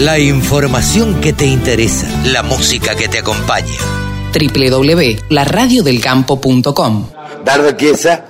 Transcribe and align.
La 0.00 0.18
información 0.18 1.20
que 1.20 1.32
te 1.34 1.44
interesa, 1.44 2.08
la 2.24 2.42
música 2.42 2.96
que 2.96 3.06
te 3.06 3.18
acompaña. 3.18 3.76
www.laradiodelcampo.com 4.32 7.10
Dardo 7.44 7.72
Chiesa, 7.72 8.24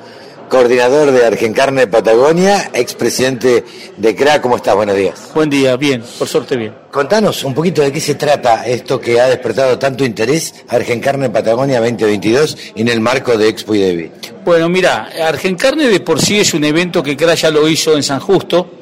coordinador 0.49 1.13
de 1.13 1.25
Argencarne 1.25 1.87
Patagonia, 1.87 2.73
expresidente 2.75 3.65
de 3.97 4.17
CRA. 4.17 4.43
¿Cómo 4.43 4.57
estás? 4.57 4.75
Buenos 4.75 4.97
días. 4.97 5.31
Buen 5.33 5.49
día, 5.49 5.77
bien, 5.77 6.03
por 6.19 6.27
suerte 6.27 6.57
bien. 6.57 6.75
Contanos 6.91 7.45
un 7.45 7.55
poquito 7.55 7.83
de 7.83 7.93
qué 7.93 8.01
se 8.01 8.17
trata 8.17 8.67
esto 8.67 9.01
que 9.01 9.21
ha 9.21 9.29
despertado 9.29 9.79
tanto 9.79 10.05
interés, 10.05 10.53
Argencarne 10.67 11.31
Patagonia 11.31 11.79
2022, 11.79 12.57
en 12.75 12.89
el 12.89 13.01
marco 13.01 13.39
de 13.39 13.49
Expo 13.49 13.77
y. 13.77 14.11
Bueno, 14.45 14.69
mira, 14.69 15.09
Argencarne 15.25 15.87
de 15.87 16.01
por 16.01 16.21
sí 16.21 16.41
es 16.41 16.53
un 16.53 16.65
evento 16.65 17.01
que 17.01 17.17
CRA 17.17 17.37
ya 17.37 17.53
lo 17.53 17.69
hizo 17.69 17.95
en 17.95 18.03
San 18.03 18.19
Justo. 18.19 18.80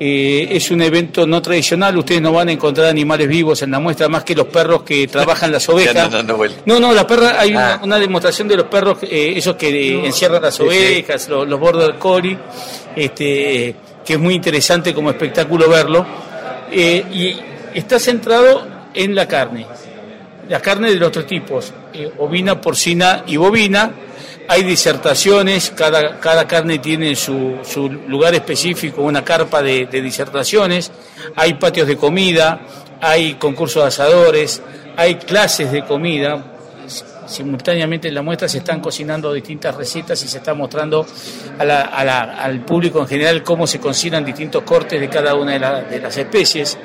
Eh, 0.00 0.48
es 0.52 0.70
un 0.70 0.80
evento 0.80 1.26
no 1.26 1.42
tradicional, 1.42 1.96
ustedes 1.98 2.22
no 2.22 2.32
van 2.32 2.48
a 2.48 2.52
encontrar 2.52 2.86
animales 2.86 3.26
vivos 3.26 3.60
en 3.62 3.72
la 3.72 3.80
muestra 3.80 4.08
más 4.08 4.22
que 4.22 4.32
los 4.34 4.46
perros 4.46 4.82
que 4.82 5.08
trabajan 5.08 5.50
las 5.50 5.68
ovejas. 5.68 6.08
no, 6.66 6.78
no, 6.78 6.92
la 6.92 7.04
perra, 7.04 7.40
hay 7.40 7.50
una, 7.50 7.80
Ah. 7.82 7.98
demostración 7.98 8.46
de 8.46 8.56
los 8.58 8.66
perros, 8.66 8.98
eh, 9.02 9.32
esos 9.36 9.56
que 9.56 10.06
encierran 10.06 10.40
las 10.42 10.54
Sí, 10.54 10.62
sí. 10.62 10.68
ovejas, 10.68 11.28
Los, 11.28 11.48
los 11.48 11.58
border 11.58 11.96
collie, 11.96 12.38
este, 12.94 13.74
que 14.04 14.12
es 14.12 14.18
muy 14.18 14.34
interesante 14.34 14.94
como 14.94 15.10
espectáculo 15.10 15.68
verlo. 15.68 16.06
Eh, 16.70 17.04
y 17.12 17.36
está 17.78 17.98
centrado 17.98 18.66
en 18.94 19.14
la 19.14 19.26
carne, 19.26 19.66
la 20.48 20.60
carne 20.60 20.90
de 20.90 20.96
los 20.96 21.10
tres 21.10 21.26
tipos, 21.26 21.72
eh, 21.92 22.10
ovina, 22.18 22.60
porcina 22.60 23.24
y 23.26 23.36
bovina. 23.36 23.90
Hay 24.50 24.62
disertaciones, 24.62 25.70
cada, 25.76 26.18
cada 26.20 26.48
carne 26.48 26.78
tiene 26.78 27.14
su, 27.14 27.60
lugar 28.08 28.34
específico, 28.34 29.02
una 29.02 29.22
carpa 29.22 29.60
de, 29.60 29.86
disertaciones, 29.86 30.90
hay 31.36 31.54
patios 31.54 31.86
de 31.86 31.98
comida, 31.98 32.62
hay 32.98 33.34
concursos 33.34 33.82
de 33.82 33.88
asadores, 33.88 34.62
hay 34.96 35.16
clases 35.16 35.70
de 35.70 35.84
comida. 35.84 36.54
Simultáneamente 37.26 38.08
en 38.08 38.14
la 38.14 38.22
muestra 38.22 38.48
se 38.48 38.58
están 38.58 38.80
cocinando 38.80 39.34
distintas 39.34 39.74
recetas 39.74 40.24
y 40.24 40.28
se 40.28 40.38
está 40.38 40.54
mostrando 40.54 41.06
al 41.58 42.60
público 42.64 43.00
en 43.00 43.06
general 43.06 43.42
cómo 43.42 43.66
se 43.66 43.78
cocinan 43.78 44.24
distintos 44.24 44.62
cortes 44.62 44.98
de 44.98 45.10
cada 45.10 45.34
una 45.34 45.58
de, 45.58 45.90
de 45.90 46.00
las 46.00 46.16
especies. 46.16 46.78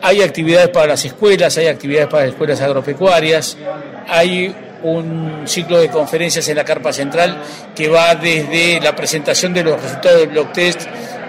Hay 0.00 0.22
actividades 0.22 0.68
para 0.68 0.86
las 0.86 1.04
escuelas, 1.04 1.58
hay 1.58 1.66
actividades 1.66 2.06
para 2.06 2.22
las 2.22 2.34
escuelas 2.34 2.60
agropecuarias, 2.60 3.58
hay 4.06 4.54
un 4.82 5.42
ciclo 5.46 5.78
de 5.78 5.88
conferencias 5.88 6.48
en 6.48 6.56
la 6.56 6.64
carpa 6.64 6.92
central 6.92 7.42
que 7.74 7.88
va 7.88 8.14
desde 8.14 8.80
la 8.80 8.94
presentación 8.94 9.52
de 9.52 9.64
los 9.64 9.82
resultados 9.82 10.20
del 10.20 10.28
blog 10.28 10.52
test 10.52 10.82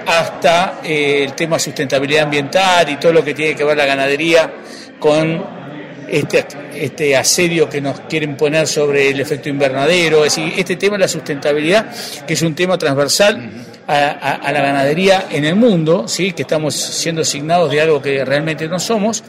hasta 0.06 0.80
eh, 0.84 1.24
el 1.24 1.34
tema 1.34 1.60
sustentabilidad 1.60 2.24
ambiental 2.24 2.90
y 2.90 2.98
todo 2.98 3.14
lo 3.14 3.24
que 3.24 3.34
tiene 3.34 3.56
que 3.56 3.64
ver 3.64 3.78
la 3.78 3.86
ganadería 3.86 4.52
con 5.00 5.62
este, 6.08 6.46
este 6.76 7.16
asedio 7.16 7.70
que 7.70 7.82
nos 7.82 8.02
quieren 8.02 8.36
poner 8.36 8.68
sobre 8.68 9.10
el 9.10 9.20
efecto 9.20 9.50
invernadero, 9.50 10.26
es 10.26 10.36
decir, 10.36 10.54
este 10.58 10.76
tema 10.76 10.98
de 10.98 11.02
la 11.02 11.08
sustentabilidad, 11.08 11.88
que 12.28 12.34
es 12.34 12.42
un 12.42 12.54
tema 12.54 12.78
transversal 12.78 13.50
a, 13.88 14.52
la 14.52 14.62
ganadería 14.62 15.28
en 15.32 15.46
el 15.46 15.56
mundo, 15.56 16.08
¿sí? 16.08 16.34
que 16.34 16.44
estamos 16.44 16.76
siendo 16.76 17.22
asignados 17.22 17.72
de 17.72 17.82
algo 17.82 18.02
que 18.02 18.24
realmente 18.26 18.68
no 18.68 18.80
somos, 18.80 19.24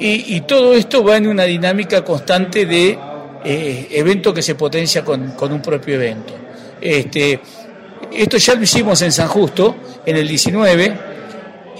y 0.00 0.42
todo 0.42 0.74
esto 0.74 1.02
va 1.02 1.16
en 1.16 1.26
una 1.26 1.42
dinámica 1.42 2.04
constante 2.04 2.66
de 2.66 2.96
eh, 3.50 3.88
evento 3.92 4.34
que 4.34 4.42
se 4.42 4.54
potencia 4.54 5.02
con, 5.02 5.30
con 5.30 5.50
un 5.50 5.62
propio 5.62 5.94
evento. 5.94 6.34
Este, 6.78 7.40
esto 8.12 8.36
ya 8.36 8.54
lo 8.54 8.62
hicimos 8.62 9.00
en 9.00 9.10
San 9.10 9.26
Justo, 9.28 9.74
en 10.04 10.16
el 10.18 10.28
19, 10.28 10.98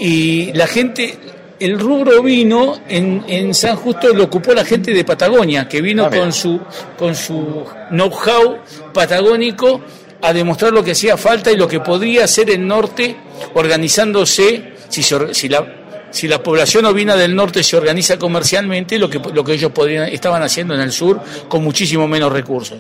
y 0.00 0.50
la 0.54 0.66
gente, 0.66 1.18
el 1.60 1.78
rubro 1.78 2.22
vino 2.22 2.80
en, 2.88 3.22
en 3.28 3.52
San 3.52 3.76
Justo 3.76 4.14
lo 4.14 4.24
ocupó 4.24 4.54
la 4.54 4.64
gente 4.64 4.94
de 4.94 5.04
Patagonia, 5.04 5.68
que 5.68 5.82
vino 5.82 6.06
Ah, 6.06 6.10
con 6.10 6.32
su, 6.32 6.58
con 6.98 7.14
su 7.14 7.66
know-how 7.90 8.60
patagónico 8.94 9.82
a 10.22 10.32
demostrar 10.32 10.72
lo 10.72 10.82
que 10.82 10.92
hacía 10.92 11.18
falta 11.18 11.52
y 11.52 11.56
lo 11.56 11.68
que 11.68 11.80
podría 11.80 12.24
hacer 12.24 12.48
el 12.48 12.66
norte 12.66 13.14
organizándose, 13.52 14.72
si, 14.88 15.02
se 15.02 15.34
si 15.34 15.50
la, 15.50 15.77
si 16.10 16.28
la 16.28 16.42
población 16.42 16.84
ovina 16.86 17.16
del 17.16 17.34
norte 17.34 17.62
se 17.62 17.76
organiza 17.76 18.18
comercialmente, 18.18 18.98
lo 18.98 19.10
que, 19.10 19.18
lo 19.18 19.44
que 19.44 19.52
ellos 19.52 19.72
podrían, 19.72 20.08
estaban 20.08 20.42
haciendo 20.42 20.74
en 20.74 20.80
el 20.80 20.92
sur 20.92 21.20
con 21.48 21.62
muchísimo 21.62 22.08
menos 22.08 22.32
recursos. 22.32 22.78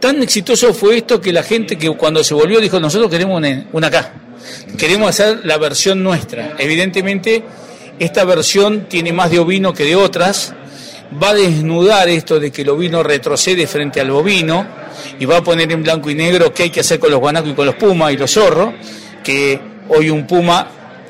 Tan 0.00 0.22
exitoso 0.22 0.74
fue 0.74 0.98
esto 0.98 1.20
que 1.20 1.32
la 1.32 1.42
gente 1.42 1.78
que 1.78 1.88
cuando 1.90 2.24
se 2.24 2.34
volvió 2.34 2.60
dijo, 2.60 2.80
nosotros 2.80 3.10
queremos 3.10 3.36
una, 3.36 3.66
una 3.72 3.86
acá, 3.86 4.12
queremos 4.76 5.10
hacer 5.10 5.40
la 5.44 5.58
versión 5.58 6.02
nuestra. 6.02 6.54
Evidentemente, 6.58 7.44
esta 7.98 8.24
versión 8.24 8.86
tiene 8.88 9.12
más 9.12 9.30
de 9.30 9.38
ovino 9.38 9.72
que 9.72 9.84
de 9.84 9.94
otras, 9.94 10.54
va 11.22 11.30
a 11.30 11.34
desnudar 11.34 12.08
esto 12.08 12.40
de 12.40 12.50
que 12.50 12.62
el 12.62 12.70
ovino 12.70 13.02
retrocede 13.02 13.66
frente 13.66 14.00
al 14.00 14.10
bovino 14.10 14.66
y 15.18 15.24
va 15.24 15.38
a 15.38 15.44
poner 15.44 15.70
en 15.70 15.82
blanco 15.82 16.10
y 16.10 16.14
negro 16.14 16.52
qué 16.52 16.64
hay 16.64 16.70
que 16.70 16.80
hacer 16.80 16.98
con 16.98 17.10
los 17.10 17.20
guanacos 17.20 17.50
y 17.50 17.54
con 17.54 17.66
los 17.66 17.74
pumas 17.74 18.12
y 18.12 18.16
los 18.16 18.30
zorros, 18.30 18.72
que 19.22 19.60
hoy 19.88 20.10
un 20.10 20.26
puma 20.26 20.66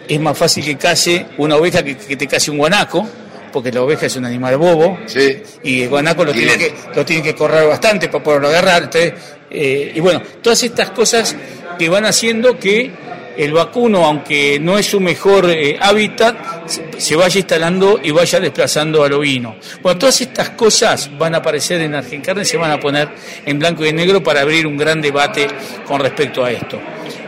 es 0.08 0.20
más 0.20 0.36
fácil 0.36 0.64
que 0.64 0.76
case 0.76 1.26
una 1.38 1.56
oveja 1.56 1.82
que, 1.82 1.96
que 1.96 2.16
te 2.16 2.26
case 2.26 2.50
un 2.50 2.58
guanaco, 2.58 3.08
porque 3.52 3.70
la 3.70 3.82
oveja 3.82 4.06
es 4.06 4.16
un 4.16 4.24
animal 4.24 4.56
bobo, 4.56 4.98
Sí. 5.06 5.42
y 5.62 5.82
el 5.82 5.88
guanaco 5.88 6.24
lo 6.24 6.32
tiene, 6.32 6.56
que, 6.56 6.74
lo 6.94 7.04
tiene 7.04 7.22
que 7.22 7.34
correr 7.34 7.68
bastante 7.68 8.08
para 8.08 8.24
poderlo 8.24 8.48
agarrar. 8.48 8.84
entonces, 8.84 9.12
eh, 9.50 9.92
y 9.94 10.00
bueno, 10.00 10.22
todas 10.40 10.62
estas 10.62 10.90
cosas 10.90 11.36
que 11.78 11.88
van 11.88 12.06
haciendo 12.06 12.58
que 12.58 12.90
el 13.36 13.52
vacuno, 13.52 14.04
aunque 14.04 14.58
no 14.60 14.76
es 14.78 14.86
su 14.86 15.00
mejor 15.00 15.50
eh, 15.50 15.78
hábitat, 15.80 16.68
se, 16.98 17.16
vaya 17.16 17.38
instalando 17.38 17.98
y 18.02 18.10
vaya 18.10 18.40
desplazando 18.40 19.04
al 19.04 19.12
ovino. 19.12 19.56
Bueno, 19.82 19.98
todas 19.98 20.20
estas 20.20 20.50
cosas 20.50 21.10
van 21.18 21.34
a 21.34 21.38
aparecer 21.38 21.80
en 21.80 21.94
Argencarne, 21.94 22.44
se 22.44 22.56
van 22.56 22.70
a 22.70 22.80
poner 22.80 23.08
en 23.44 23.58
blanco 23.58 23.84
y 23.86 23.92
negro 23.92 24.22
para 24.22 24.42
abrir 24.42 24.66
un 24.66 24.76
gran 24.76 25.00
debate 25.00 25.46
con 25.86 26.00
respecto 26.00 26.44
a 26.44 26.50
esto. 26.50 26.80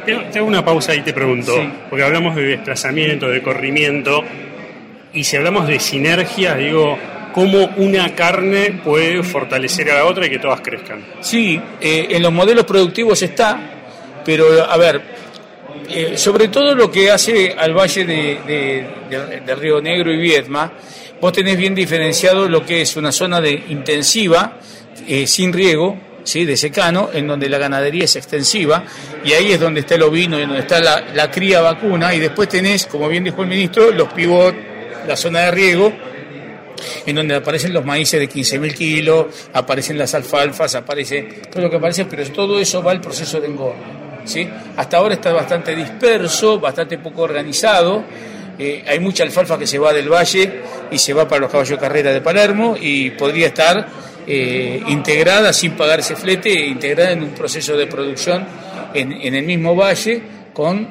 Te 0.04 0.38
hago 0.38 0.46
una 0.48 0.64
pausa 0.64 0.94
y 0.94 1.00
te 1.02 1.12
pregunto, 1.12 1.54
Sí. 1.54 1.68
porque 1.88 2.04
hablamos 2.04 2.36
de 2.36 2.42
desplazamiento, 2.42 3.28
de 3.28 3.42
corrimiento, 3.42 4.22
y 5.12 5.24
si 5.24 5.36
hablamos 5.36 5.66
de 5.68 5.78
sinergia, 5.80 6.54
digo, 6.56 6.98
cómo 7.32 7.70
una 7.76 8.14
carne 8.14 8.80
puede 8.84 9.22
fortalecer 9.22 9.90
a 9.90 9.96
la 9.96 10.04
otra 10.04 10.26
y 10.26 10.30
que 10.30 10.38
todas 10.38 10.60
crezcan. 10.60 11.04
Sí, 11.20 11.60
eh, 11.80 12.06
en 12.10 12.22
los 12.22 12.32
modelos 12.32 12.64
productivos 12.64 13.20
está, 13.22 13.58
pero 14.24 14.46
a 14.70 14.76
ver, 14.76 15.00
eh, 15.88 16.12
sobre 16.16 16.48
todo 16.48 16.74
lo 16.74 16.90
que 16.90 17.10
hace 17.10 17.54
al 17.58 17.74
valle 17.74 18.04
de, 18.04 18.38
de- 18.46 18.86
de- 19.10 19.40
de 19.40 19.54
Río 19.54 19.80
Negro 19.80 20.12
y 20.12 20.16
Viedma, 20.18 20.72
vos 21.20 21.32
tenés 21.32 21.56
bien 21.56 21.74
diferenciado 21.74 22.48
lo 22.48 22.64
que 22.64 22.82
es 22.82 22.96
una 22.96 23.10
zona 23.12 23.40
de 23.40 23.50
intensiva, 23.68 24.58
eh, 25.08 25.26
sin 25.26 25.52
riego, 25.52 25.96
¿sí? 26.24 26.44
de 26.44 26.56
secano, 26.56 27.10
en 27.12 27.26
donde 27.28 27.48
la 27.48 27.58
ganadería 27.58 28.04
es 28.04 28.16
extensiva, 28.16 28.84
y 29.24 29.32
ahí 29.32 29.52
es 29.52 29.60
donde 29.60 29.80
está 29.80 29.94
el 29.94 30.02
ovino, 30.02 30.38
y 30.38 30.42
donde 30.42 30.60
está 30.60 30.80
la, 30.80 31.00
la 31.14 31.30
cría 31.30 31.60
vacuna, 31.60 32.12
y 32.14 32.18
después 32.18 32.48
tenés, 32.48 32.86
como 32.86 33.08
bien 33.08 33.22
dijo 33.22 33.42
el 33.42 33.48
ministro, 33.48 33.92
los 33.92 34.12
pivot, 34.12 34.54
la 35.06 35.16
zona 35.16 35.40
de 35.40 35.50
riego, 35.52 35.92
en 37.06 37.14
donde 37.14 37.34
aparecen 37.36 37.72
los 37.72 37.84
maíces 37.84 38.18
de 38.18 38.28
15.000 38.28 38.74
kilos, 38.74 39.26
aparecen 39.52 39.96
las 39.96 40.14
alfalfas, 40.14 40.74
aparece 40.74 41.42
todo 41.50 41.62
lo 41.62 41.70
que 41.70 41.76
aparece, 41.76 42.04
pero 42.06 42.26
todo 42.30 42.58
eso 42.58 42.82
va 42.82 42.90
al 42.92 43.00
proceso 43.00 43.40
de 43.40 43.46
engorde. 43.46 43.78
¿sí? 44.24 44.48
Hasta 44.76 44.96
ahora 44.96 45.14
está 45.14 45.32
bastante 45.32 45.74
disperso, 45.74 46.58
bastante 46.58 46.98
poco 46.98 47.22
organizado. 47.22 48.04
eh, 48.58 48.84
hay 48.86 49.00
mucha 49.00 49.22
alfalfa 49.22 49.58
que 49.58 49.66
se 49.66 49.78
va 49.78 49.92
del 49.92 50.08
valle 50.08 50.62
y 50.90 50.98
se 50.98 51.12
va 51.12 51.26
para 51.28 51.42
los 51.42 51.50
caballos 51.50 51.70
de 51.70 51.78
carrera 51.78 52.12
de 52.12 52.20
Palermo 52.20 52.76
y 52.80 53.10
podría 53.10 53.48
estar 53.48 53.86
eh, 54.26 54.82
integrada 54.88 55.52
sin 55.52 55.72
pagar 55.72 56.00
ese 56.00 56.16
flete, 56.16 56.50
integrada 56.50 57.12
en 57.12 57.22
un 57.22 57.30
proceso 57.30 57.76
de 57.76 57.86
producción 57.86 58.46
en, 58.94 59.34
el 59.34 59.44
mismo 59.44 59.76
valle 59.76 60.22
con 60.54 60.88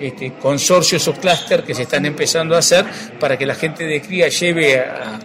este, 0.00 0.32
consorcios 0.34 1.06
o 1.08 1.14
clúster 1.14 1.62
que 1.62 1.74
se 1.74 1.82
están 1.82 2.04
empezando 2.04 2.54
a 2.54 2.58
hacer 2.58 2.84
para 3.18 3.38
que 3.38 3.46
la 3.46 3.54
gente 3.54 3.84
de 3.84 4.02
cría 4.02 4.28
lleve 4.28 4.80
a 4.80 5.18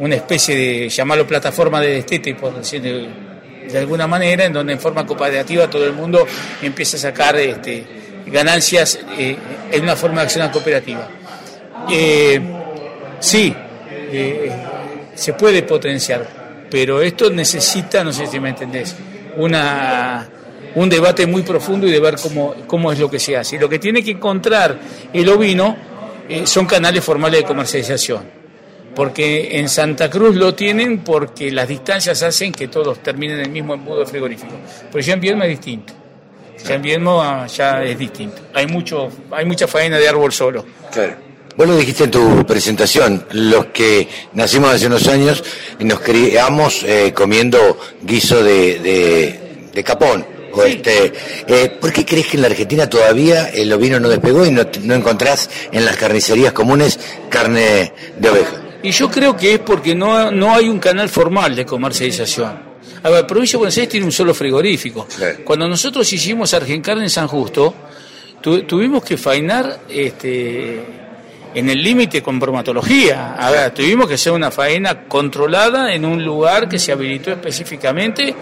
una 0.00 0.16
especie 0.16 0.54
de, 0.54 0.88
llamarlo 0.88 1.26
plataforma 1.26 1.80
de 1.80 1.94
destete, 1.94 2.34
por 2.34 2.56
decir 2.56 2.82
de, 2.82 3.78
alguna 3.78 4.06
manera, 4.06 4.44
en 4.44 4.52
donde 4.52 4.74
en 4.74 4.80
forma 4.80 5.06
cooperativa 5.06 5.70
todo 5.70 5.86
el 5.86 5.94
mundo 5.94 6.26
empieza 6.60 6.98
a 6.98 7.00
sacar 7.00 7.36
este, 7.36 7.84
ganancias 8.26 8.98
eh, 9.16 9.36
en 9.70 9.82
una 9.82 9.96
forma 9.96 10.20
de 10.20 10.26
acción 10.26 10.50
cooperativa. 10.50 11.08
Eh, 11.90 12.40
sí, 13.18 13.54
se 15.14 15.32
puede 15.34 15.62
potenciar, 15.62 16.41
pero 16.72 17.02
esto 17.02 17.28
necesita, 17.28 18.02
no 18.02 18.14
sé 18.14 18.26
si 18.26 18.40
me 18.40 18.48
entendés, 18.48 18.96
una, 19.36 20.26
un 20.74 20.88
debate 20.88 21.26
muy 21.26 21.42
profundo 21.42 21.86
y 21.86 21.90
de 21.90 22.00
ver 22.00 22.16
cómo, 22.16 22.54
cómo 22.66 22.90
es 22.90 22.98
lo 22.98 23.10
que 23.10 23.18
se 23.18 23.36
hace. 23.36 23.56
Y 23.56 23.58
lo 23.58 23.68
que 23.68 23.78
tiene 23.78 24.02
que 24.02 24.12
encontrar 24.12 24.78
el 25.12 25.28
ovino 25.28 25.76
eh, 26.26 26.46
son 26.46 26.64
canales 26.64 27.04
formales 27.04 27.40
de 27.40 27.46
comercialización. 27.46 28.22
Porque 28.94 29.58
en 29.58 29.68
Santa 29.68 30.08
Cruz 30.08 30.34
lo 30.34 30.54
tienen 30.54 31.00
porque 31.00 31.50
las 31.50 31.68
distancias 31.68 32.22
hacen 32.22 32.52
que 32.52 32.68
todos 32.68 33.02
terminen 33.02 33.40
en 33.40 33.44
el 33.44 33.50
mismo 33.50 33.74
embudo 33.74 34.06
frigorífico. 34.06 34.54
Pero 34.90 35.04
ya 35.04 35.12
en 35.12 35.20
Viedma 35.20 35.44
es 35.44 35.50
distinto. 35.50 35.92
Ya 36.66 36.74
en 36.74 36.80
Viedma 36.80 37.46
ya 37.48 37.84
es 37.84 37.98
distinto. 37.98 38.40
Hay 38.54 38.66
mucho, 38.66 39.10
hay 39.30 39.44
mucha 39.44 39.66
faena 39.66 39.98
de 39.98 40.08
árbol 40.08 40.32
solo. 40.32 40.64
Claro. 40.90 41.31
Vos 41.56 41.66
lo 41.66 41.76
dijiste 41.76 42.04
en 42.04 42.10
tu 42.10 42.46
presentación, 42.46 43.26
los 43.32 43.66
que 43.66 44.08
nacimos 44.32 44.70
hace 44.74 44.86
unos 44.86 45.06
años 45.08 45.42
y 45.78 45.84
nos 45.84 46.00
criamos 46.00 46.82
eh, 46.84 47.12
comiendo 47.14 47.78
guiso 48.02 48.42
de, 48.42 48.78
de, 48.78 49.40
de 49.72 49.84
capón. 49.84 50.26
O 50.54 50.62
este, 50.64 51.12
eh, 51.46 51.78
¿Por 51.80 51.92
qué 51.92 52.04
crees 52.04 52.26
que 52.26 52.36
en 52.36 52.42
la 52.42 52.48
Argentina 52.48 52.88
todavía 52.88 53.48
el 53.48 53.72
ovino 53.72 53.98
no 53.98 54.08
despegó 54.10 54.44
y 54.44 54.50
no, 54.50 54.66
no 54.82 54.94
encontrás 54.94 55.48
en 55.72 55.84
las 55.86 55.96
carnicerías 55.96 56.52
comunes 56.52 56.98
carne 57.30 57.92
de 58.18 58.28
oveja? 58.30 58.52
Y 58.82 58.90
yo 58.90 59.10
creo 59.10 59.34
que 59.36 59.54
es 59.54 59.58
porque 59.60 59.94
no, 59.94 60.30
no 60.30 60.54
hay 60.54 60.68
un 60.68 60.78
canal 60.78 61.08
formal 61.08 61.54
de 61.56 61.64
comercialización. 61.64 62.70
A 63.02 63.08
ver, 63.10 63.26
Provincia 63.26 63.56
de 63.56 63.58
Buenos 63.58 63.76
Aires 63.76 63.88
tiene 63.90 64.04
un 64.06 64.12
solo 64.12 64.34
frigorífico. 64.34 65.06
Cuando 65.44 65.66
nosotros 65.68 66.12
hicimos 66.12 66.52
Argencarne 66.52 67.04
en 67.04 67.10
San 67.10 67.28
Justo, 67.28 67.74
tu- 68.42 68.62
tuvimos 68.64 69.02
que 69.04 69.16
fainar 69.16 69.80
este, 69.88 70.82
en 71.54 71.68
el 71.68 71.82
límite 71.82 72.22
con 72.22 72.38
bromatología. 72.38 73.34
A 73.34 73.50
ver, 73.50 73.72
tuvimos 73.72 74.08
que 74.08 74.14
hacer 74.14 74.32
una 74.32 74.50
faena 74.50 75.04
controlada 75.04 75.94
en 75.94 76.04
un 76.04 76.24
lugar 76.24 76.68
que 76.68 76.78
se 76.78 76.92
habilitó 76.92 77.32
específicamente 77.32 78.34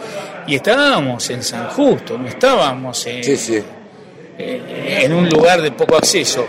y 0.47 0.55
estábamos 0.55 1.29
en 1.31 1.43
San 1.43 1.69
Justo, 1.69 2.19
no 2.19 2.29
estábamos 2.29 3.07
en, 3.07 3.25
sí. 3.25 3.63
eh, 4.39 5.01
en 5.03 5.13
un 5.13 5.29
lugar 5.29 5.61
de 5.63 5.73
poco 5.73 5.97
acceso. 5.97 6.47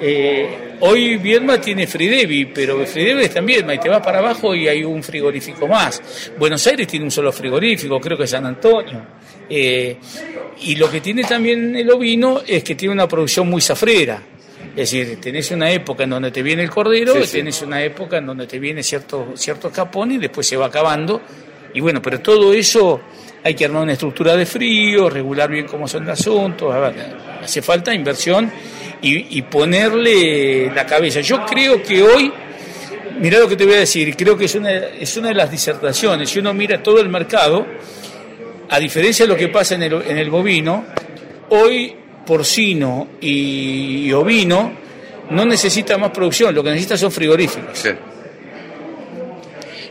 Eh, 0.00 0.76
hoy 0.80 1.16
Viedma 1.18 1.60
tiene 1.60 1.86
Fridevi, 1.86 2.46
pero 2.46 2.84
Fridevi 2.86 3.24
está 3.24 3.40
en 3.40 3.46
Viedma 3.46 3.74
y 3.74 3.78
te 3.78 3.88
vas 3.88 4.00
para 4.00 4.18
abajo 4.18 4.54
y 4.54 4.66
hay 4.66 4.82
un 4.82 5.02
frigorífico 5.02 5.68
más. 5.68 6.32
Buenos 6.38 6.66
Aires 6.66 6.86
tiene 6.86 7.04
un 7.04 7.10
solo 7.10 7.32
frigorífico, 7.32 8.00
creo 8.00 8.16
que 8.16 8.24
es 8.24 8.30
San 8.30 8.46
Antonio. 8.46 9.02
Eh, 9.48 9.96
y 10.62 10.76
lo 10.76 10.90
que 10.90 11.00
tiene 11.00 11.24
también 11.24 11.74
el 11.74 11.90
ovino 11.90 12.40
es 12.46 12.62
que 12.62 12.74
tiene 12.74 12.94
una 12.94 13.08
producción 13.08 13.48
muy 13.48 13.60
zafrera. 13.60 14.22
Es 14.70 14.90
decir, 14.90 15.20
tenés 15.20 15.50
una 15.50 15.70
época 15.70 16.04
en 16.04 16.10
donde 16.10 16.30
te 16.30 16.42
viene 16.42 16.62
el 16.62 16.70
cordero, 16.70 17.14
Sí, 17.24 17.38
tenés 17.38 17.60
una 17.62 17.82
época 17.82 18.18
en 18.18 18.26
donde 18.26 18.46
te 18.46 18.58
viene 18.58 18.82
cierto, 18.82 19.32
cierto 19.34 19.68
escapón 19.68 20.12
y 20.12 20.18
después 20.18 20.46
se 20.46 20.56
va 20.56 20.66
acabando. 20.66 21.20
Y 21.74 21.80
bueno, 21.80 22.00
pero 22.00 22.20
todo 22.20 22.52
eso 22.52 23.00
hay 23.42 23.54
que 23.54 23.64
armar 23.64 23.82
una 23.82 23.92
estructura 23.92 24.36
de 24.36 24.46
frío, 24.46 25.10
regular 25.10 25.50
bien 25.50 25.66
cómo 25.66 25.88
son 25.88 26.06
los 26.06 26.18
asuntos. 26.18 26.72
A 26.72 26.78
ver, 26.78 26.94
hace 27.42 27.62
falta 27.62 27.92
inversión 27.92 28.50
y, 29.02 29.38
y 29.38 29.42
ponerle 29.42 30.70
la 30.72 30.86
cabeza. 30.86 31.20
Yo 31.20 31.44
creo 31.44 31.82
que 31.82 32.02
hoy, 32.02 32.32
mira 33.18 33.38
lo 33.38 33.48
que 33.48 33.56
te 33.56 33.64
voy 33.64 33.74
a 33.74 33.78
decir, 33.80 34.14
creo 34.16 34.36
que 34.36 34.44
es 34.44 34.54
una, 34.54 34.70
es 34.72 35.16
una 35.16 35.28
de 35.28 35.34
las 35.34 35.50
disertaciones. 35.50 36.30
Si 36.30 36.38
uno 36.38 36.54
mira 36.54 36.82
todo 36.82 37.00
el 37.00 37.08
mercado, 37.08 37.66
a 38.68 38.78
diferencia 38.78 39.24
de 39.26 39.32
lo 39.32 39.36
que 39.36 39.48
pasa 39.48 39.74
en 39.74 39.82
el, 39.82 39.94
en 39.94 40.16
el 40.16 40.30
bovino, 40.30 40.84
hoy 41.50 41.96
porcino 42.30 43.08
y, 43.20 44.06
y 44.06 44.12
ovino 44.12 44.72
no 45.30 45.44
necesita 45.44 45.98
más 45.98 46.10
producción, 46.12 46.54
lo 46.54 46.62
que 46.62 46.70
necesita 46.70 46.96
son 46.96 47.10
frigoríficos. 47.10 47.84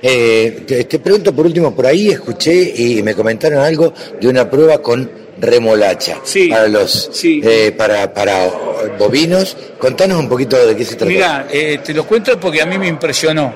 Eh, 0.01 0.63
te, 0.65 0.85
te 0.85 0.99
pregunto 0.99 1.33
por 1.35 1.45
último, 1.45 1.75
por 1.75 1.85
ahí 1.85 2.09
escuché 2.11 2.53
y 2.77 3.03
me 3.03 3.13
comentaron 3.13 3.59
algo 3.59 3.93
de 4.21 4.27
una 4.29 4.49
prueba 4.49 4.77
con 4.81 5.11
remolacha 5.41 6.19
Sí, 6.23 6.47
para 6.47 6.67
los 6.69 7.09
sí. 7.11 7.41
eh, 7.43 7.73
para 7.77 8.13
para 8.13 8.49
bovinos. 8.97 9.57
Contanos 9.77 10.17
un 10.17 10.29
poquito 10.29 10.55
de 10.65 10.75
qué 10.77 10.85
se 10.85 10.95
trata. 10.95 11.11
Mira, 11.11 11.47
eh, 11.51 11.79
te 11.83 11.93
lo 11.93 12.05
cuento 12.05 12.39
porque 12.39 12.61
a 12.61 12.65
mí 12.65 12.77
me 12.77 12.87
impresionó. 12.87 13.53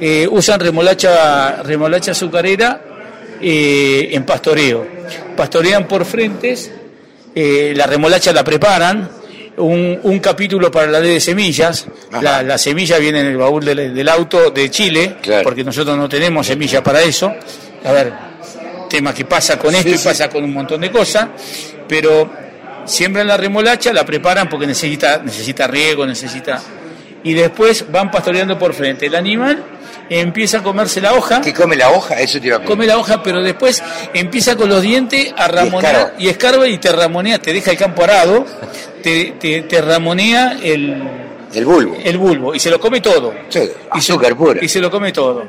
Eh, 0.00 0.26
usan 0.30 0.58
remolacha, 0.60 1.62
remolacha 1.62 2.12
azucarera 2.12 2.80
eh, 3.42 4.08
en 4.12 4.24
pastoreo. 4.24 4.86
Pastorean 5.36 5.86
por 5.86 6.06
frentes, 6.06 6.70
eh, 7.34 7.72
la 7.76 7.86
remolacha 7.86 8.32
la 8.32 8.44
preparan, 8.44 9.08
un, 9.56 10.00
un 10.02 10.18
capítulo 10.18 10.70
para 10.70 10.86
la 10.90 11.00
ley 11.00 11.14
de 11.14 11.20
semillas. 11.20 11.86
La, 12.20 12.42
la 12.42 12.58
semilla 12.58 12.98
viene 12.98 13.20
en 13.20 13.26
el 13.26 13.36
baúl 13.36 13.64
del, 13.64 13.94
del 13.94 14.08
auto 14.08 14.50
de 14.50 14.70
Chile, 14.70 15.16
Claro. 15.22 15.42
porque 15.44 15.62
nosotros 15.64 15.96
no 15.96 16.08
tenemos 16.08 16.46
semilla 16.46 16.82
para 16.82 17.02
eso. 17.02 17.32
A 17.84 17.92
ver, 17.92 18.12
tema 18.88 19.12
que 19.14 19.24
pasa 19.24 19.58
con 19.58 19.74
esto 19.74 19.88
Sí, 19.90 19.94
y 19.94 19.98
sí. 19.98 20.04
pasa 20.08 20.28
con 20.28 20.42
un 20.44 20.52
montón 20.52 20.80
de 20.80 20.90
cosas, 20.90 21.28
pero 21.88 22.30
siembran 22.84 23.26
la 23.26 23.36
remolacha, 23.36 23.92
la 23.92 24.04
preparan 24.04 24.48
porque 24.48 24.66
necesita, 24.66 25.18
necesita 25.24 25.66
riego, 25.66 26.06
necesita... 26.06 26.60
Y 27.22 27.32
después 27.32 27.86
van 27.90 28.10
pastoreando 28.10 28.58
por 28.58 28.74
frente. 28.74 29.06
El 29.06 29.14
animal 29.14 29.62
empieza 30.10 30.58
a 30.58 30.62
comerse 30.62 31.00
la 31.00 31.14
hoja, 31.14 31.40
¿Qué 31.40 31.52
come 31.52 31.76
la 31.76 31.90
hoja? 31.90 32.20
Eso 32.20 32.40
te 32.40 32.48
iba 32.48 32.56
a 32.58 32.62
come 32.64 32.86
la 32.86 32.98
hoja, 32.98 33.22
pero 33.22 33.42
después 33.42 33.82
empieza 34.12 34.56
con 34.56 34.68
los 34.68 34.82
dientes 34.82 35.32
a 35.36 35.48
ramonear 35.48 36.14
y 36.18 36.28
escarba 36.28 36.68
y 36.68 36.78
te 36.78 36.92
ramonea, 36.92 37.38
te 37.38 37.52
deja 37.52 37.70
el 37.72 37.76
campo 37.76 38.04
arado, 38.04 38.44
te, 39.02 39.34
te, 39.40 39.62
te 39.62 39.80
ramonea 39.80 40.58
el, 40.62 41.02
El 41.52 41.64
bulbo. 41.64 41.96
el 42.04 42.18
bulbo 42.18 42.54
y 42.54 42.58
se 42.60 42.70
lo 42.70 42.78
come 42.80 43.00
todo. 43.00 43.32
Sí, 43.48 43.60
Y 43.60 44.00
se- 44.00 44.12
azúcar 44.12 44.36
pura. 44.36 44.60
Y 44.62 44.68
se 44.68 44.80
lo 44.80 44.90
come 44.90 45.12
todo. 45.12 45.44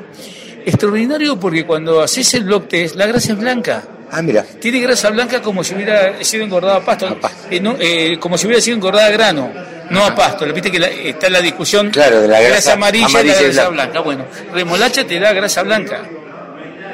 Extraordinario 0.64 1.38
porque 1.38 1.64
cuando 1.64 2.00
haces 2.02 2.34
el 2.34 2.44
block 2.44 2.68
test, 2.68 2.96
la 2.96 3.06
grasa 3.06 3.32
es 3.32 3.38
blanca. 3.38 3.82
Ah, 4.10 4.22
mira. 4.22 4.44
Tiene 4.60 4.80
grasa 4.80 5.10
blanca 5.10 5.40
como 5.42 5.62
si 5.64 5.74
hubiera 5.74 6.22
sido 6.24 6.44
engordada 6.44 6.76
a 6.76 6.84
pasto, 6.84 7.06
A 7.08 7.14
pasto. 7.20 7.48
eh, 7.50 7.60
no, 7.60 7.76
eh, 7.78 8.16
como 8.20 8.36
si 8.38 8.46
hubiera 8.46 8.60
sido 8.62 8.76
engordada 8.76 9.06
a 9.06 9.10
grano, 9.10 9.50
no 9.90 10.04
a 10.04 10.14
pasto. 10.14 10.44
Viste 10.52 10.70
que 10.70 10.78
la- 10.78 10.88
está 10.88 11.28
la 11.28 11.40
discusión 11.40 11.90
Claro, 11.90 12.20
de 12.22 12.28
la 12.28 12.40
grasa 12.40 12.72
amarilla, 12.74 13.06
amarilla 13.06 13.34
y 13.34 13.36
la 13.36 13.42
grasa 13.42 13.68
blanca. 13.68 13.90
blanca. 13.92 14.00
Bueno, 14.00 14.24
remolacha 14.52 15.04
te 15.06 15.18
da 15.20 15.32
grasa 15.32 15.62
blanca. 15.62 16.02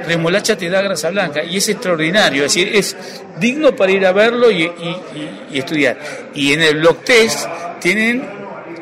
Remolacha 0.06 0.56
te 0.56 0.69
da 0.69 0.83
grasa 0.83 1.11
blanca 1.11 1.44
y 1.44 1.59
es 1.59 1.69
extraordinario, 1.69 2.44
es 2.44 2.53
decir, 2.55 2.75
es 2.75 2.97
digno 3.39 3.75
para 3.77 3.93
ir 3.93 4.05
a 4.05 4.11
verlo 4.12 4.50
y, 4.50 4.62
y- 4.65 4.67
y- 5.15 5.41
y 5.53 5.59
estudiar. 5.59 5.97
Y 6.35 6.53
en 6.53 6.62
el 6.62 6.79
block 6.81 7.05
test 7.05 7.47
tienen 7.81 8.25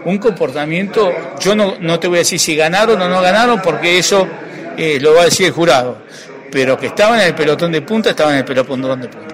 un 0.07 0.17
comportamiento, 0.17 1.13
yo 1.39 1.55
no, 1.55 1.75
no 1.79 2.01
te 2.01 2.09
voy 2.09 2.17
a 2.17 2.19
decir 2.21 2.41
si 2.41 2.57
ganaron 2.57 3.01
o 3.03 3.07
no 3.09 3.21
ganaron, 3.21 3.61
porque 3.61 3.99
eso 3.99 4.27
eh, 4.79 4.99
lo 4.99 5.13
va 5.15 5.23
a 5.23 5.25
decir 5.27 5.45
el 5.47 5.53
jurado, 5.53 5.99
pero 6.51 6.79
que 6.79 6.87
estaban 6.87 7.21
en 7.21 7.27
el 7.27 7.35
pelotón 7.35 7.71
de 7.71 7.83
punta, 7.83 8.09
estaban 8.11 8.33
en 8.33 8.39
el 8.39 8.45
pelotón 8.47 8.81
de 9.03 9.09
punta. 9.09 9.30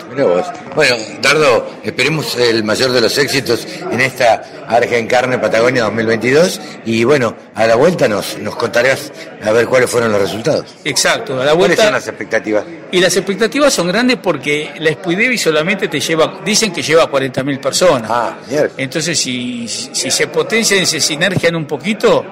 Bueno, 0.74 0.96
Dardo, 1.20 1.68
esperemos 1.82 2.36
el 2.36 2.64
mayor 2.64 2.90
de 2.92 3.00
los 3.00 3.16
éxitos 3.18 3.66
en 3.90 4.00
esta 4.00 4.42
Argencarne 4.68 5.38
Patagonia 5.38 5.84
2022 5.84 6.60
y 6.84 7.04
bueno, 7.04 7.36
a 7.54 7.66
la 7.66 7.76
vuelta 7.76 8.08
nos, 8.08 8.38
nos 8.38 8.56
contarás 8.56 9.12
a 9.44 9.52
ver 9.52 9.66
cuáles 9.66 9.90
fueron 9.90 10.10
los 10.12 10.20
resultados. 10.20 10.74
Exacto, 10.84 11.40
a 11.40 11.44
la 11.44 11.54
¿Cuáles 11.54 11.76
son 11.76 11.86
vuelta. 11.86 11.90
las 11.90 12.08
expectativas? 12.08 12.64
Y 12.90 13.00
las 13.00 13.16
expectativas 13.16 13.72
son 13.72 13.88
grandes 13.88 14.18
porque 14.22 14.72
la 14.78 14.92
Spuidevi 14.92 15.38
solamente 15.38 15.88
te 15.88 16.00
lleva, 16.00 16.40
dicen 16.44 16.72
que 16.72 16.82
lleva 16.82 17.10
40.000 17.10 17.60
personas. 17.60 18.10
Ah, 18.10 18.36
mierda. 18.48 18.70
Entonces, 18.76 19.18
si, 19.18 19.68
si 19.68 20.10
se 20.10 20.26
potencian 20.28 20.82
y 20.82 20.86
se 20.86 21.00
sinergian 21.00 21.54
un 21.56 21.66
poquito, 21.66 22.24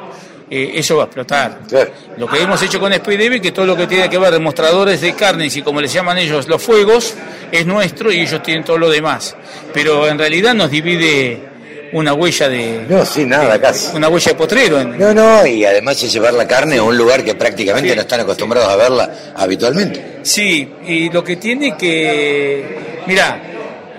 eh, 0.50 0.72
eso 0.74 0.96
va 0.96 1.02
a 1.04 1.06
explotar. 1.06 1.60
Claro. 1.68 1.90
Lo 2.18 2.26
que 2.28 2.42
hemos 2.42 2.60
hecho 2.62 2.78
con 2.80 2.92
Spuidevi, 2.92 3.40
que 3.40 3.52
todo 3.52 3.66
lo 3.66 3.76
que 3.76 3.86
tiene 3.86 4.08
que 4.08 4.18
ver 4.18 4.32
demostradores 4.32 5.00
de 5.00 5.14
carnes 5.14 5.56
y 5.56 5.62
como 5.62 5.80
les 5.80 5.92
llaman 5.92 6.18
ellos 6.18 6.46
los 6.48 6.62
fuegos, 6.62 7.14
es 7.50 7.66
nuestro 7.66 8.12
y 8.12 8.20
ellos 8.20 8.42
tienen 8.42 8.64
todo 8.64 8.78
lo 8.78 8.90
demás. 8.90 9.36
Pero 9.72 10.06
en 10.08 10.18
realidad 10.18 10.54
nos 10.54 10.70
divide 10.70 11.40
una 11.92 12.12
huella 12.12 12.48
de. 12.48 12.86
No, 12.88 13.04
sí, 13.06 13.24
nada, 13.24 13.60
casi. 13.60 13.96
Una 13.96 14.08
huella 14.08 14.32
de 14.32 14.38
potrero. 14.38 14.80
en- 14.80 14.98
No, 14.98 15.14
no, 15.14 15.46
y 15.46 15.64
además 15.64 16.02
es 16.02 16.12
llevar 16.12 16.34
la 16.34 16.46
carne 16.46 16.78
a 16.78 16.82
un 16.82 16.96
lugar 16.96 17.22
que 17.24 17.34
prácticamente 17.34 17.90
Sí, 17.90 17.94
no 17.94 18.02
están 18.02 18.20
acostumbrados 18.20 18.68
a 18.68 18.76
verla 18.76 19.10
habitualmente. 19.36 20.18
Sí, 20.22 20.68
y 20.86 21.08
lo 21.10 21.22
que 21.22 21.36
tiene 21.36 21.76
que. 21.76 23.02
Mira, 23.06 23.40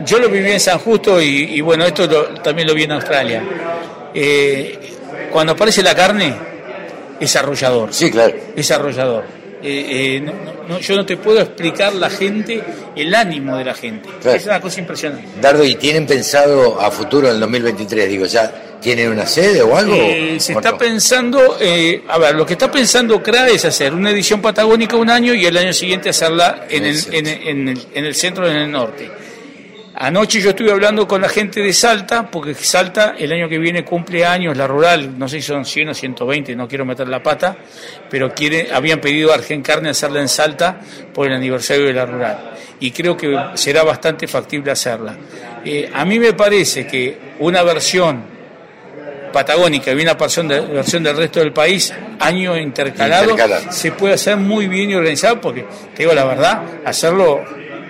yo 0.06 0.20
lo 0.20 0.28
viví 0.28 0.52
en 0.52 0.60
San 0.60 0.78
Justo 0.80 1.22
y, 1.22 1.56
y 1.56 1.62
bueno, 1.62 1.86
esto 1.86 2.06
lo- 2.06 2.26
también 2.42 2.68
lo 2.68 2.74
vi 2.74 2.84
en 2.84 2.92
Australia. 2.92 3.44
Eh, 4.14 4.95
cuando 5.36 5.52
aparece 5.52 5.84
la 5.84 5.94
carne, 5.94 6.34
es 7.20 7.36
arrollador. 7.36 7.94
Sí, 7.94 8.10
claro. 8.10 8.34
Es 8.56 8.72
arrollador. 8.72 9.26
Eh, 9.62 10.16
eh, 10.16 10.22
no- 10.22 10.32
no- 10.32 10.64
no, 10.70 10.80
yo 10.80 10.96
no 10.96 11.06
te 11.06 11.18
puedo 11.18 11.42
explicar 11.42 11.94
la 11.94 12.10
gente, 12.10 12.64
el 12.96 13.14
ánimo 13.14 13.58
de 13.58 13.66
la 13.66 13.74
gente. 13.74 14.08
Claro. 14.22 14.38
Es 14.38 14.46
una 14.46 14.62
cosa 14.62 14.80
impresionante. 14.80 15.28
Dardo, 15.42 15.66
¿y 15.66 15.76
tienen 15.76 16.06
pensado 16.08 16.80
a 16.80 16.90
futuro 16.90 17.28
en 17.28 17.34
el 17.34 17.40
2023? 17.42 18.08
Digo, 18.08 18.26
¿ya 18.28 18.78
tienen 18.80 19.10
una 19.12 19.26
sede 19.26 19.62
o 19.62 19.76
algo? 19.76 19.94
Eh, 19.94 20.38
se 20.40 20.54
¿O 20.54 20.60
está 20.60 20.72
no? 20.72 20.78
pensando, 20.78 21.58
eh, 21.60 22.02
a 22.08 22.18
ver, 22.18 22.36
lo 22.36 22.46
que 22.46 22.54
está 22.54 22.72
pensando 22.72 23.22
CRA 23.22 23.50
es 23.50 23.66
hacer 23.66 23.94
una 23.94 24.12
edición 24.12 24.42
patagónica 24.42 24.96
un 24.96 25.10
año 25.10 25.34
y 25.34 25.46
el 25.46 25.58
año 25.58 25.74
siguiente 25.74 26.10
hacerla 26.10 26.66
en 26.70 26.86
En 26.86 26.90
el, 26.92 26.98
el 27.14 27.28
en, 27.28 27.28
en 27.28 27.68
el, 27.70 27.82
en 27.94 28.06
el 28.06 28.16
centro, 28.16 28.48
en 28.50 28.56
el 28.56 28.72
norte. 28.72 29.10
Anoche 29.98 30.42
yo 30.42 30.50
estuve 30.50 30.72
hablando 30.72 31.08
con 31.08 31.22
la 31.22 31.30
gente 31.30 31.62
de 31.62 31.72
Salta, 31.72 32.30
porque 32.30 32.54
Salta 32.54 33.16
el 33.18 33.32
año 33.32 33.48
que 33.48 33.58
viene 33.58 33.86
cumple 33.86 34.26
años, 34.26 34.58
la 34.58 34.68
rural, 34.68 35.18
no 35.18 35.30
sé 35.30 35.38
si 35.38 35.48
son 35.48 35.64
100 35.64 35.90
o 35.90 35.94
120, 35.94 36.54
no 36.56 36.68
quiero 36.68 36.84
meter 36.86 37.08
la 37.08 37.24
pata, 37.24 37.56
pero 38.10 38.34
quiere, 38.34 38.68
habían 38.74 39.00
pedido 39.00 39.32
a 39.32 39.36
Argen 39.36 39.62
Carne 39.62 39.90
hacerla 39.90 40.20
en 40.20 40.28
Salta 40.28 40.80
por 41.14 41.28
el 41.28 41.34
aniversario 41.34 41.86
de 41.86 41.94
la 41.94 42.06
rural. 42.06 42.52
Y 42.82 42.92
creo 42.92 43.16
que 43.16 43.38
será 43.54 43.84
bastante 43.84 44.28
factible 44.28 44.70
hacerla. 44.72 45.16
Eh, 45.64 45.90
a 45.94 46.04
mí 46.04 46.20
me 46.20 46.34
parece 46.34 46.86
que 46.86 47.18
una 47.40 47.64
versión 47.64 48.22
patagónica 49.32 49.92
y 49.92 50.02
una 50.02 50.14
versión, 50.16 50.48
de- 50.48 50.60
versión 50.62 51.04
del 51.04 51.16
resto 51.18 51.40
del 51.40 51.54
país, 51.54 51.94
año 52.20 52.58
intercalado, 52.58 53.32
Intercalado. 53.32 53.72
se 53.72 53.92
puede 53.94 54.14
hacer 54.16 54.38
muy 54.38 54.68
bien 54.68 54.92
y 54.92 54.96
organizado, 54.96 55.40
porque 55.40 55.66
te 55.96 56.04
digo 56.04 56.14
la 56.14 56.26
verdad, 56.26 56.62
hacerlo 56.86 57.44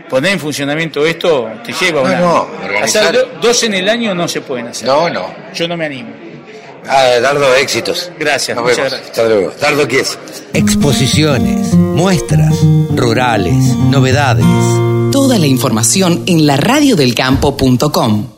poner 0.09 0.33
en 0.33 0.39
funcionamiento 0.39 1.05
esto 1.05 1.49
te 1.65 1.73
lleva 1.73 2.01
No, 2.01 2.07
una. 2.07 2.19
no, 2.19 2.47
organizar- 2.63 3.03
Hacer 3.07 3.15
do- 3.15 3.27
dos 3.41 3.63
en 3.63 3.73
el 3.75 3.89
año 3.89 4.13
no 4.15 4.27
se 4.27 4.41
pueden 4.41 4.67
hacer. 4.67 4.87
No, 4.87 5.09
no. 5.09 5.27
Yo 5.53 5.67
no 5.67 5.75
me 5.77 5.85
animo. 5.85 6.09
Ah, 6.87 7.03
Dardo, 7.19 7.55
éxitos. 7.55 8.11
Gracias, 8.19 8.55
Nos 8.55 8.63
muchas 8.63 8.77
vemos. 8.77 8.91
gracias. 8.91 9.09
Hasta 9.17 9.23
luego. 9.27 9.51
Dardo 9.59 9.87
Kies. 9.87 10.19
Exposiciones, 10.53 11.73
muestras, 11.73 12.55
rurales, 12.93 13.55
novedades. 13.55 14.45
Toda 15.11 15.39
la 15.39 15.47
información 15.47 16.23
en 16.27 16.45
laradiodelcampo.com. 16.45 18.34